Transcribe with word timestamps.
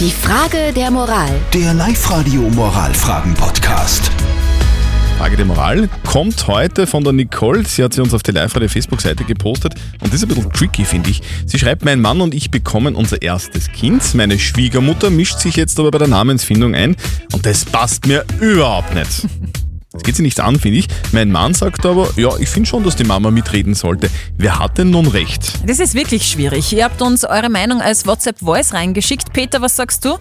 Die 0.00 0.10
Frage 0.10 0.72
der 0.74 0.90
Moral. 0.90 1.30
Der 1.52 1.72
Live-Radio 1.72 2.42
Moralfragen-Podcast. 2.50 4.10
Frage 5.18 5.36
der 5.36 5.46
Moral 5.46 5.88
kommt 6.04 6.48
heute 6.48 6.88
von 6.88 7.04
der 7.04 7.12
Nicole. 7.12 7.64
Sie 7.64 7.84
hat 7.84 7.94
sie 7.94 8.00
uns 8.00 8.12
auf 8.12 8.24
die 8.24 8.32
Live-Radio 8.32 8.68
Facebook-Seite 8.68 9.22
gepostet 9.22 9.74
und 10.00 10.08
das 10.08 10.14
ist 10.14 10.22
ein 10.24 10.28
bisschen 10.28 10.52
tricky, 10.52 10.84
finde 10.84 11.10
ich. 11.10 11.22
Sie 11.46 11.60
schreibt, 11.60 11.84
mein 11.84 12.00
Mann 12.00 12.20
und 12.20 12.34
ich 12.34 12.50
bekommen 12.50 12.96
unser 12.96 13.22
erstes 13.22 13.70
Kind. 13.70 14.14
Meine 14.16 14.36
Schwiegermutter 14.36 15.10
mischt 15.10 15.38
sich 15.38 15.54
jetzt 15.54 15.78
aber 15.78 15.92
bei 15.92 15.98
der 15.98 16.08
Namensfindung 16.08 16.74
ein 16.74 16.96
und 17.32 17.46
das 17.46 17.64
passt 17.64 18.08
mir 18.08 18.24
überhaupt 18.40 18.94
nicht. 18.96 19.28
Das 19.94 20.02
geht 20.02 20.16
sie 20.16 20.22
nichts 20.22 20.40
an, 20.40 20.58
finde 20.58 20.80
ich. 20.80 20.88
Mein 21.12 21.30
Mann 21.30 21.54
sagt 21.54 21.86
aber, 21.86 22.08
ja, 22.16 22.30
ich 22.40 22.48
finde 22.48 22.68
schon, 22.68 22.82
dass 22.82 22.96
die 22.96 23.04
Mama 23.04 23.30
mitreden 23.30 23.74
sollte. 23.74 24.10
Wer 24.36 24.58
hat 24.58 24.76
denn 24.76 24.90
nun 24.90 25.06
recht? 25.06 25.68
Das 25.68 25.78
ist 25.78 25.94
wirklich 25.94 26.26
schwierig. 26.26 26.72
Ihr 26.72 26.84
habt 26.84 27.00
uns 27.00 27.24
eure 27.24 27.48
Meinung 27.48 27.80
als 27.80 28.04
WhatsApp-Voice 28.04 28.74
reingeschickt. 28.74 29.32
Peter, 29.32 29.62
was 29.62 29.76
sagst 29.76 30.04
du? 30.04 30.18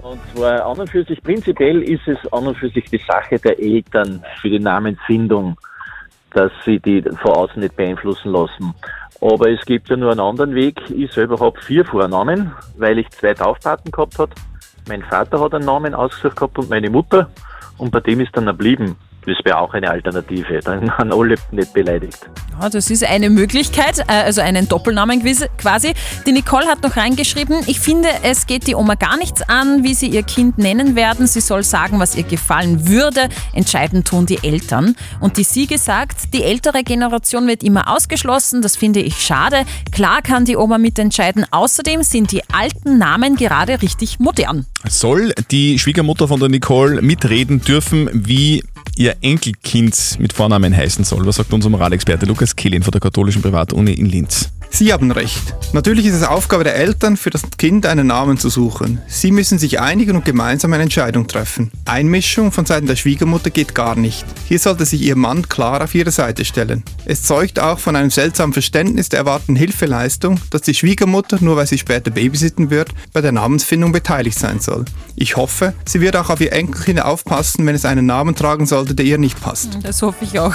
Und 0.00 0.20
zwar 0.32 0.64
an 0.64 0.78
und 0.78 0.88
für 0.88 1.02
sich, 1.02 1.20
prinzipiell 1.20 1.82
ist 1.82 2.06
es 2.06 2.18
an 2.32 2.46
und 2.46 2.56
für 2.56 2.68
sich 2.70 2.84
die 2.84 3.00
Sache 3.04 3.40
der 3.40 3.58
Eltern 3.58 4.22
für 4.40 4.48
die 4.48 4.60
Namensfindung, 4.60 5.56
dass 6.30 6.52
sie 6.64 6.78
die 6.78 7.02
von 7.02 7.32
außen 7.32 7.60
nicht 7.60 7.74
beeinflussen 7.74 8.30
lassen. 8.30 8.72
Aber 9.20 9.50
es 9.50 9.60
gibt 9.66 9.88
ja 9.88 9.96
nur 9.96 10.12
einen 10.12 10.20
anderen 10.20 10.54
Weg. 10.54 10.80
Ich 10.90 11.10
selber 11.10 11.40
habe 11.40 11.60
vier 11.60 11.84
Vornamen, 11.84 12.52
weil 12.76 13.00
ich 13.00 13.10
zwei 13.10 13.34
Taufpaten 13.34 13.90
gehabt 13.90 14.20
habe. 14.20 14.30
Mein 14.86 15.02
Vater 15.02 15.40
hat 15.40 15.52
einen 15.52 15.64
Namen 15.64 15.96
ausgesucht 15.96 16.36
gehabt 16.36 16.58
und 16.58 16.70
meine 16.70 16.90
Mutter. 16.90 17.28
Und 17.76 17.90
bei 17.90 17.98
dem 17.98 18.20
ist 18.20 18.36
dann 18.36 18.46
erblieben. 18.46 18.94
Das 19.26 19.36
wäre 19.44 19.58
auch 19.58 19.74
eine 19.74 19.90
Alternative. 19.90 20.60
Dann 20.60 20.86
waren 20.98 21.12
alle 21.12 21.34
nicht 21.50 21.72
beleidigt. 21.72 22.18
Ja, 22.60 22.70
das 22.70 22.90
ist 22.90 23.04
eine 23.04 23.28
Möglichkeit, 23.28 23.98
äh, 23.98 24.12
also 24.12 24.40
einen 24.40 24.68
Doppelnamen 24.68 25.22
quasi. 25.58 25.92
Die 26.26 26.32
Nicole 26.32 26.66
hat 26.66 26.82
noch 26.82 26.96
reingeschrieben, 26.96 27.62
ich 27.66 27.80
finde, 27.80 28.08
es 28.22 28.46
geht 28.46 28.66
die 28.66 28.74
Oma 28.74 28.94
gar 28.94 29.16
nichts 29.16 29.42
an, 29.42 29.82
wie 29.82 29.94
sie 29.94 30.08
ihr 30.08 30.22
Kind 30.22 30.58
nennen 30.58 30.94
werden. 30.94 31.26
Sie 31.26 31.40
soll 31.40 31.64
sagen, 31.64 31.98
was 31.98 32.16
ihr 32.16 32.22
gefallen 32.22 32.88
würde. 32.88 33.28
Entscheiden 33.52 34.04
tun 34.04 34.26
die 34.26 34.38
Eltern. 34.42 34.94
Und 35.20 35.36
die 35.36 35.42
Siege 35.42 35.78
sagt, 35.78 36.32
die 36.32 36.44
ältere 36.44 36.84
Generation 36.84 37.46
wird 37.48 37.62
immer 37.62 37.92
ausgeschlossen. 37.92 38.62
Das 38.62 38.76
finde 38.76 39.00
ich 39.00 39.20
schade. 39.20 39.64
Klar 39.90 40.22
kann 40.22 40.44
die 40.44 40.56
Oma 40.56 40.78
mitentscheiden. 40.78 41.44
Außerdem 41.50 42.02
sind 42.02 42.30
die 42.32 42.42
alten 42.52 42.98
Namen 42.98 43.36
gerade 43.36 43.82
richtig 43.82 44.20
modern. 44.20 44.66
Soll 44.88 45.34
die 45.50 45.78
Schwiegermutter 45.78 46.28
von 46.28 46.38
der 46.38 46.48
Nicole 46.48 47.02
mitreden 47.02 47.60
dürfen, 47.60 48.08
wie 48.12 48.62
ihr 48.96 49.16
Enkelkind 49.20 50.16
mit 50.18 50.32
Vornamen 50.32 50.76
heißen 50.76 51.04
soll? 51.04 51.26
Was 51.26 51.36
sagt 51.36 51.52
unser 51.52 51.70
Moralexperte 51.70 52.26
Lukas 52.26 52.56
Kehlin 52.56 52.82
von 52.82 52.92
der 52.92 53.00
katholischen 53.00 53.42
Privatuni 53.42 53.92
in 53.92 54.06
Linz? 54.06 54.50
Sie 54.76 54.92
haben 54.92 55.10
recht. 55.10 55.54
Natürlich 55.72 56.04
ist 56.04 56.16
es 56.16 56.22
Aufgabe 56.22 56.62
der 56.62 56.76
Eltern, 56.76 57.16
für 57.16 57.30
das 57.30 57.44
Kind 57.56 57.86
einen 57.86 58.08
Namen 58.08 58.36
zu 58.36 58.50
suchen. 58.50 59.00
Sie 59.08 59.30
müssen 59.30 59.58
sich 59.58 59.80
einigen 59.80 60.16
und 60.16 60.26
gemeinsam 60.26 60.74
eine 60.74 60.82
Entscheidung 60.82 61.26
treffen. 61.26 61.72
Einmischung 61.86 62.52
von 62.52 62.66
Seiten 62.66 62.86
der 62.86 62.96
Schwiegermutter 62.96 63.48
geht 63.48 63.74
gar 63.74 63.96
nicht. 63.96 64.26
Hier 64.46 64.58
sollte 64.58 64.84
sich 64.84 65.00
ihr 65.00 65.16
Mann 65.16 65.48
klar 65.48 65.82
auf 65.82 65.94
ihre 65.94 66.10
Seite 66.10 66.44
stellen. 66.44 66.82
Es 67.06 67.22
zeugt 67.22 67.58
auch 67.58 67.78
von 67.78 67.96
einem 67.96 68.10
seltsamen 68.10 68.52
Verständnis 68.52 69.08
der 69.08 69.20
erwarteten 69.20 69.56
Hilfeleistung, 69.56 70.40
dass 70.50 70.60
die 70.60 70.74
Schwiegermutter, 70.74 71.38
nur 71.40 71.56
weil 71.56 71.66
sie 71.66 71.78
später 71.78 72.10
babysitten 72.10 72.68
wird, 72.68 72.90
bei 73.14 73.22
der 73.22 73.32
Namensfindung 73.32 73.92
beteiligt 73.92 74.38
sein 74.38 74.60
soll. 74.60 74.84
Ich 75.14 75.36
hoffe, 75.36 75.72
sie 75.86 76.02
wird 76.02 76.16
auch 76.16 76.28
auf 76.28 76.42
ihr 76.42 76.52
Enkelkind 76.52 77.02
aufpassen, 77.02 77.64
wenn 77.64 77.74
es 77.74 77.86
einen 77.86 78.04
Namen 78.04 78.34
tragen 78.34 78.66
sollte, 78.66 78.94
der 78.94 79.06
ihr 79.06 79.16
nicht 79.16 79.40
passt. 79.40 79.78
Das 79.82 80.02
hoffe 80.02 80.26
ich 80.26 80.38
auch. 80.38 80.54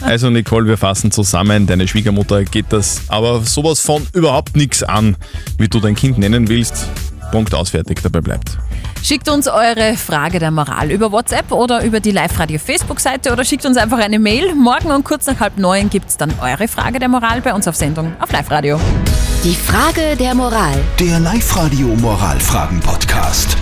Also 0.00 0.30
Nicole, 0.30 0.66
wir 0.66 0.78
fassen 0.78 1.10
zusammen. 1.10 1.66
Deine 1.66 1.86
Schwiegermutter 1.86 2.44
geht 2.44 2.66
das 2.70 3.02
aber 3.08 3.25
sowas 3.44 3.80
von 3.80 4.06
überhaupt 4.12 4.56
nichts 4.56 4.82
an, 4.82 5.16
wie 5.58 5.68
du 5.68 5.80
dein 5.80 5.94
Kind 5.94 6.18
nennen 6.18 6.48
willst. 6.48 6.88
Punkt 7.30 7.54
ausfertig, 7.54 7.98
dabei 8.02 8.20
bleibt. 8.20 8.56
Schickt 9.02 9.28
uns 9.28 9.46
eure 9.46 9.96
Frage 9.96 10.38
der 10.38 10.50
Moral 10.50 10.90
über 10.90 11.12
WhatsApp 11.12 11.52
oder 11.52 11.84
über 11.84 12.00
die 12.00 12.10
Live-Radio-Facebook-Seite 12.10 13.32
oder 13.32 13.44
schickt 13.44 13.64
uns 13.66 13.76
einfach 13.76 13.98
eine 13.98 14.18
Mail. 14.18 14.54
Morgen 14.54 14.90
um 14.90 15.04
kurz 15.04 15.26
nach 15.26 15.38
halb 15.40 15.58
neun 15.58 15.90
gibt 15.90 16.08
es 16.08 16.16
dann 16.16 16.32
eure 16.40 16.66
Frage 16.66 16.98
der 16.98 17.08
Moral 17.08 17.40
bei 17.40 17.54
uns 17.54 17.68
auf 17.68 17.76
Sendung 17.76 18.14
auf 18.20 18.32
Live-Radio. 18.32 18.80
Die 19.44 19.54
Frage 19.54 20.16
der 20.16 20.34
Moral. 20.34 20.74
Der 20.98 21.20
Live-Radio 21.20 21.88
Moralfragen-Podcast. 21.88 23.56